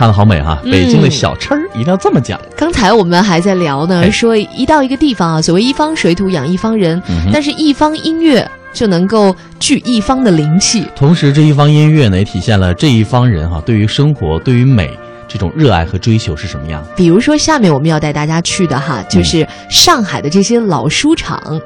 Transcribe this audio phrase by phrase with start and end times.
[0.00, 0.58] 唱的好美哈！
[0.64, 2.40] 北京的小吃儿一定要这么讲。
[2.56, 10.86] 刚才我们还在聊呢，说一到一个地方啊，所谓一方水土养一方人，但是一方音乐就能够聚一方的灵气。
[10.96, 14.90] 同时，这一方音乐呢，也体现了这一方人哈对于生活、对于美。
[15.28, 16.82] 这种热爱和追求是什么样？
[16.96, 21.60] 比如说，下面我们要带大家去的哈，就是上海的这些老书场。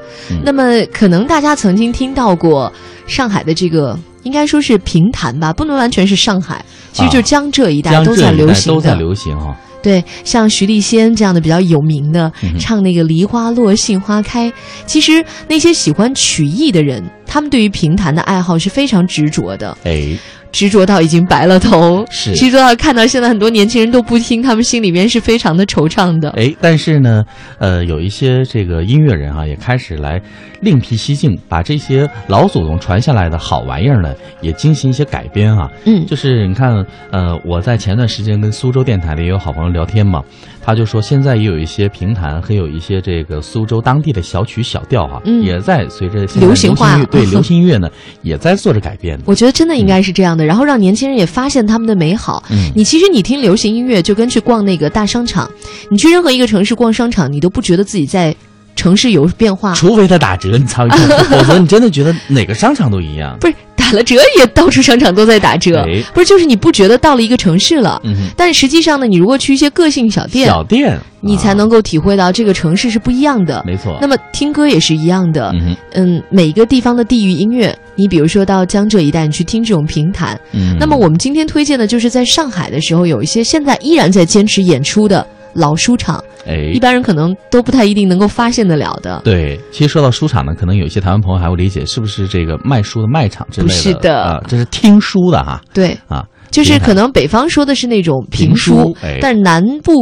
[0.44, 2.70] 那么，可能大家曾经听到过
[3.06, 9.56] 上海的这个，应该说是评弹吧，不能完全是上海，其实就江浙一带都在流行的，都在流行哈。
[9.82, 14.52] 对，像徐立仙这样的比较有名的，唱那个“梨花落，杏花开”。
[14.86, 19.76] 其实那些喜欢曲艺的人，他们对于评弹的爱好是非常执着的。
[19.84, 20.16] 哎。
[20.54, 26.30] 执着到已经白了头，是执着到看到现在很多年轻人都不听，他们心里面是非常的惆怅的。
[26.30, 27.24] 哎，但是呢，
[27.58, 30.22] 呃，有一些这个音乐人啊，也开始来
[30.60, 35.68] 另辟蹊径，把这些老祖宗传下来的好玩意儿呢，也进行一些改编啊。
[35.86, 40.22] 嗯，就是你看，呃，我在前段时间跟苏州电台的也有好朋友聊天嘛。
[40.66, 47.86] 他就说，现在也有一些评弹，还有一些这个苏州当地的小曲小调哈，也在随着流行化，对流行音乐呢，
[48.22, 49.20] 也在做着改变。
[49.26, 52.42] 我觉得真的应该是这样的，然后让年轻人也发现他们的美好。
[52.74, 55.50] 你其实你听流行音乐，就跟去逛那个大商场，
[55.90, 58.34] 你去任何一个城市逛商场，你都不觉得自己在
[58.76, 60.86] 城市有变化，除非他打折，你才
[61.30, 63.36] 否则你真的觉得哪个商场都一样。
[63.40, 63.54] 不是。
[63.76, 68.00] 打了折也到处商场都在打折，不是就是你不觉得到了一个城市了？
[68.04, 73.62] 嗯但是实际上呢，你如果去一些个性小店，小店，你才能够体会到这个城市是不一样的。
[73.66, 73.98] 没错。
[74.00, 75.52] 那么听歌也是一样的，
[75.92, 85.26] 嗯，每一个地方的地域音乐，你比如说到江浙一带，你去听这种评弹，嗯那么我们今天推荐的就是在上海的时候，有一些现在依然在坚持演出的。
[85.54, 89.20] 老书场，哎，一般人可能都不太一定能够发现得了的。
[89.24, 93.72] 对，其实说到书场呢，可能有一些台湾朋友还会理解，是不是这个卖书的卖场之类的？
[93.72, 95.60] 不是的，啊，这是听书的哈。
[95.72, 99.92] 对，啊，就是可能北方说的是那种评书，但是南部，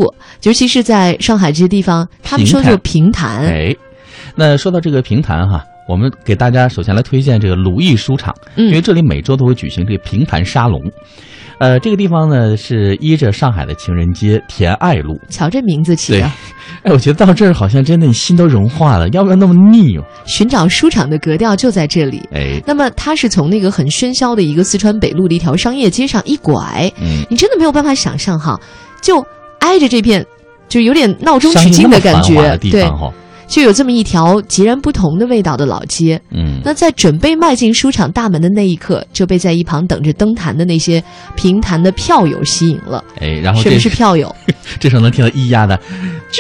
[0.43, 3.45] 尤其是在上海这些地方，他们说就评弹。
[3.47, 3.75] 哎，
[4.35, 10.81] 那说到这个评弹哈，我们给大家首先来推荐这个鲁艺书场，因为这里每周都会举行这个评弹沙龙。
[11.63, 15.17] 呃，这个地方呢是依着上海的情人街田爱路。
[15.29, 16.27] 瞧这名字起的，
[16.83, 20.03] 哎，我觉得到这儿好像真的你心都融化了，要不然那么腻哦。
[20.27, 22.21] 寻找舒畅的格调就在这里。
[22.33, 28.59] 哎，那么它是从那个很喧嚣的一个四川北路的一条商业街上一拐，嗯，你真的没有办法想象哈，
[29.01, 29.25] 就
[29.61, 30.27] 挨着这片，
[30.69, 32.91] 就有点闹中取静的感觉，对。
[33.47, 41.03] 就有这么一条截然不同的味道的老街，嗯，那在准备迈进书场大门的那一刻，就被在一旁等着登坛的那些
[41.37, 43.03] 评弹的票友吸引了。
[43.21, 44.35] 哎，然后什么是票友？
[44.81, 45.77] 这时候能听到咿呀的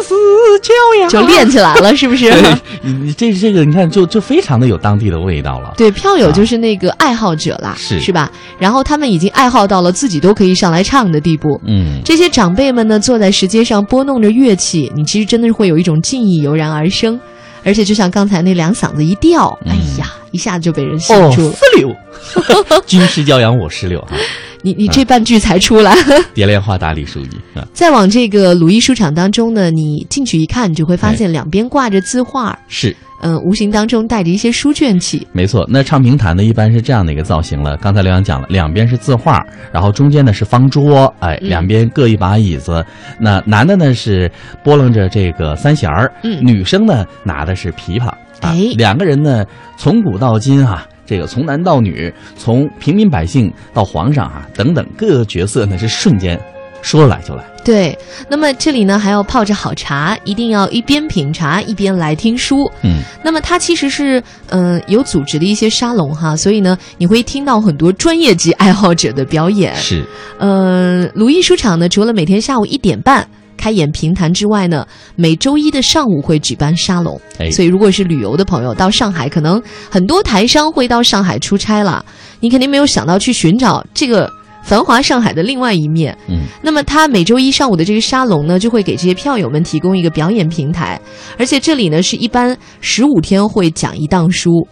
[0.00, 0.72] 君思娇
[1.02, 2.32] 呀，就练起来了，是不是？
[2.82, 5.74] 你这这个你看，就就非常的有当地的味道了。
[5.76, 8.30] 对，票友就是那个爱好者啦，是是吧？
[8.58, 11.60] 然后他们已经爱好到了自己都可以上来唱的地步。
[11.66, 17.18] 嗯，这些长辈们呢，坐在石阶上拨弄着乐器，你其实真的是会有一种敬意油然而生，
[17.64, 21.32] 而且就像刚才那两嗓子一调，哎呀，一下子就被人吸住了。
[21.32, 21.94] 四六，
[22.86, 24.16] 君师教养我十六哈。
[24.62, 25.94] 你你这半句才出来，
[26.34, 27.28] 蝶恋花打李淑仪。
[27.72, 35.26] 再往这个鲁艺书场当中呢，你进去一看，你就会发现两边挂着字画，是，嗯，无形当中带着一些书卷气。
[35.32, 37.76] 没错，那唱评弹呢，一般是这样的一个造型了。
[37.78, 39.38] 刚才刘洋讲了，两边是字画，
[39.72, 42.84] 然后中间呢是方桌，哎，两边各一把椅子。
[43.18, 44.30] 那男的呢是
[44.62, 48.10] 拨楞着这个三弦儿，嗯，女生呢拿的是琵琶，
[48.40, 49.44] 哎，两个人呢
[49.76, 50.86] 从古到今哈。
[51.10, 56.40] 这个从男到女，从平民百姓到皇上啊，等等各个角色呢，是瞬间
[56.82, 57.44] 说来就来。
[57.64, 57.98] 对，
[58.28, 62.70] 那么这里呢还要泡着好茶，一定要一边品茶一边来听书。
[62.82, 69.74] 嗯，那么它其实是嗯有组织的一些沙龙哈，所以呢你会听到很多专业级爱好者的表演。
[69.74, 70.04] 是，
[70.38, 73.26] 呃，鲁艺书场呢，除了每天下午一点半。
[73.60, 77.20] 开演评弹之外呢，每周一的上午会举办沙龙，
[77.52, 82.02] 所以如果是旅游的朋友到上海，可能很多台商会到上海出差了，
[82.40, 84.32] 你肯定没有想到去寻找这个
[84.62, 86.16] 繁华上海的另外一面。
[86.26, 90.98] 嗯，那么他每周一上午的这个沙龙呢，就会给这些票友们提供一个表演平台，
[91.38, 94.66] 而且这里呢是一般十五天会讲一档书，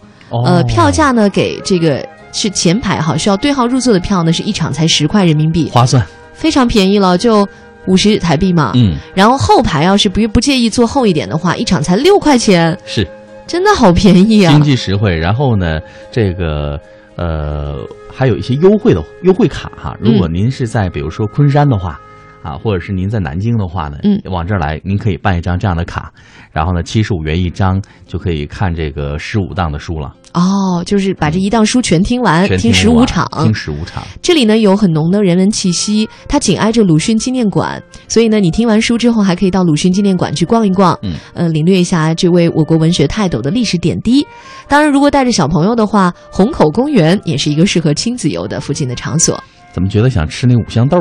[0.45, 6.03] 呃，票价呢给这个是前排哈需要对号入座的票呢是一场才十块人民币，划算，
[6.33, 7.47] 非常便宜了就。
[7.89, 13.05] 五十台币嘛，嗯，然后后排要是不不介意坐后一点的话，一场才六块钱，是，
[13.47, 15.15] 真的好便宜啊，经济实惠。
[15.17, 15.79] 然后呢，
[16.11, 16.79] 这个
[17.15, 17.77] 呃
[18.13, 21.99] 还有一些优惠的优惠卡哈，如果您是在比如说昆山的话，
[22.41, 26.11] 啊，或者是您在南京的话呢，嗯，往这儿来，您可以办一张这样的卡，
[26.51, 30.13] 然后呢，七十五元一张就可以看这个十五档的书了。
[30.33, 34.03] 哦，就是把这一档书全听完，听十五场，听十五场。
[34.21, 44.25] 这里呢有很浓的人文气息，它紧挨着鲁迅纪念馆，所以呢，你听完书之后还可以到鲁迅纪念馆去逛一逛，嗯，呃，领略一下这位我国文学泰斗的历史点滴。
[44.67, 49.41] 当然，如果带着小朋友的话，虹口公园也是一个适合亲子游的附近的场所。
[49.71, 50.97] 怎么觉得想吃那五香豆？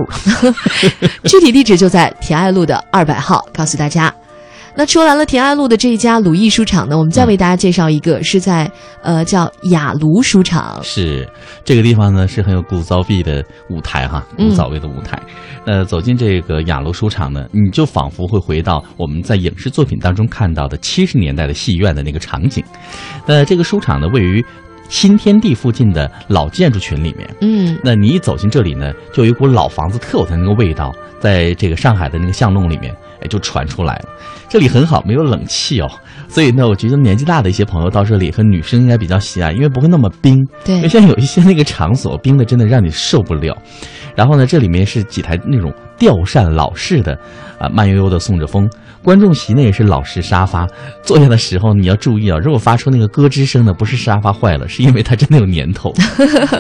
[1.24, 4.12] 具体地址就在田爱路的二百号，告诉大家。
[4.76, 8.70] 那说完了田爱路的这一家鲁艺书场呢，我们再为大家介绍一个，是在
[9.02, 10.78] 呃叫雅庐书场。
[10.84, 11.28] 是
[11.64, 15.20] 这个地方呢，是很有古早味的舞台哈，古早味的舞台。
[15.66, 22.62] 呃，走进这个雅鲁书场呢，你就仿佛会回到我们在影视作品当中看到的七十年代的戏院的那个场景。
[23.26, 24.44] 呃，这个书场呢，位于。
[24.88, 34.08] 新天地附近的老建筑群里面，嗯，那你一走进这里呢，就有一股老房子特有的那个味道，在这个上海的那个巷弄里面，哎，就传出来了。
[34.48, 35.90] 这里很好，没有冷气哦，
[36.28, 40.46] 所以呢，我觉得年纪大的一些朋友到这里和女生应该比较喜爱，因为不会那么冰。
[40.64, 43.56] 对，因为现在有一些那个场所冰的真的让你受不了。
[44.18, 47.16] 然后呢，这里面是几台那种吊扇老式的，
[47.56, 48.68] 啊，慢悠悠的送着风。
[49.00, 50.66] 观众席呢也是老式沙发，
[51.04, 55.94] 坐下的时候你要注意啊，如果发出那个咯吱声呢，不是沙发坏了，是因为它真的有年头。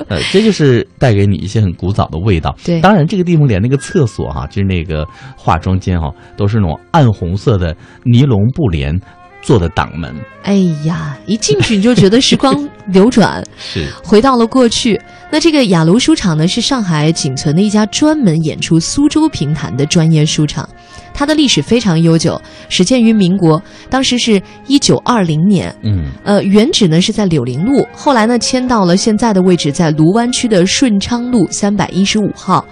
[0.06, 2.54] 呃， 这就是带给你一些很古早的味道。
[2.64, 5.04] 对，当然这个地方连那个厕所哈，就是那个
[5.36, 8.96] 化妆间哈，都是那种暗红色的尼龙布帘
[9.42, 10.14] 做的挡门。
[10.44, 10.54] 哎
[10.84, 12.54] 呀，一进去你就觉得时光
[12.86, 14.98] 流转， 是回到了过去。
[15.30, 20.68] 那这个雅庐书场呢，是上海仅存的一家专门演出苏州评弹的专业书场。
[21.12, 23.60] 它的历史非常悠久，始建于民国，
[23.90, 25.74] 当时是一九二零年。
[25.82, 32.64] 嗯，呃，原址呢是在柳林路，后来呢迁到了现在的位置，在卢湾区的顺昌路三百一十五号。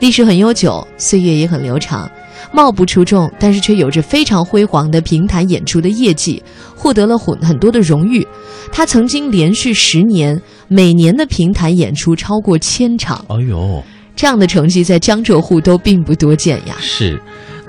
[0.00, 2.08] 历史很悠久，岁月也很流长，
[2.52, 6.42] 貌不出众，但是却有着非常辉煌的评弹演出的业绩，
[6.74, 8.26] 获得了很很多的荣誉。
[8.72, 13.24] 他曾经连续十年，每年的评弹演出超过千场。
[13.28, 13.82] 哎呦，
[14.16, 16.76] 这样的成绩在江浙沪都并不多见呀。
[16.80, 17.20] 是。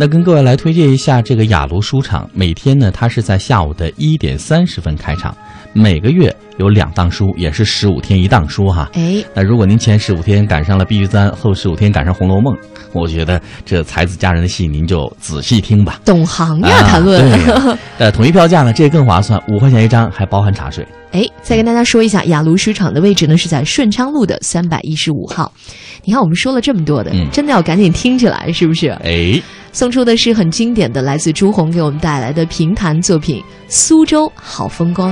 [0.01, 5.35] 那跟各位来推荐一下这个雅鲁书场，每天呢，它是在下午的一点三十分开场，
[5.73, 8.89] 每个月有两档书，也是十五天一档书哈。
[8.93, 12.53] 哎，那如果您前十五天赶上了《碧玉簪》，后十五天赶上《红楼梦》，
[12.93, 15.99] 我觉得这才子佳人的戏您就仔细听吧。
[16.05, 17.77] 懂行呀，谈论。
[17.97, 20.87] 呃，统一票价呢，这更划算，五块钱一张，还包含茶水。
[21.11, 25.51] 哎，再跟大家说一下，雅卢书场的位置呢是在顺昌路的三百一十五号。
[26.03, 28.89] 你看，我们说了这么多的，真的要赶紧听起来，是不是？
[29.03, 29.41] 哎。
[29.71, 35.11] 送出的是很经典的，来自朱红给我们带来的评弹作品《苏州好风光》。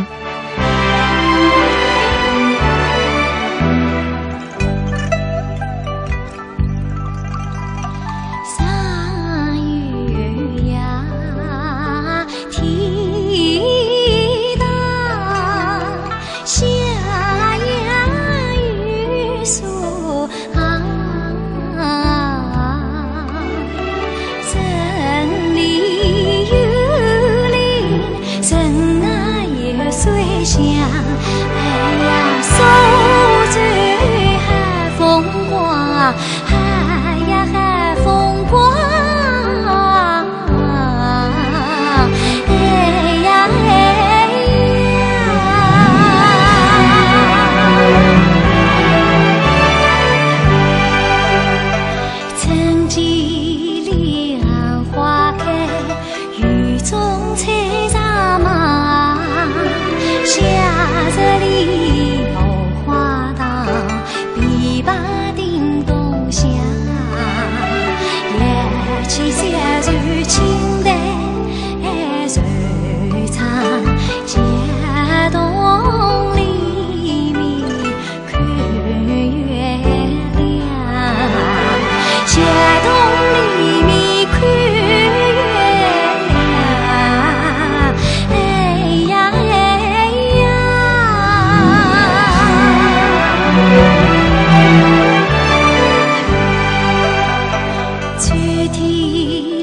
[98.70, 99.57] 天。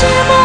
[0.00, 0.39] 寂寞。